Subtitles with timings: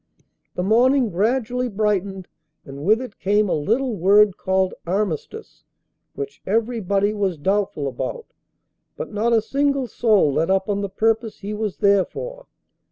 [0.55, 2.27] "The morning gradually brightened
[2.65, 5.63] and with it came a little word called armistice,
[6.15, 8.25] which everybody was doubtful about,
[8.97, 12.47] but not a single soul let up on the purpose he was there for.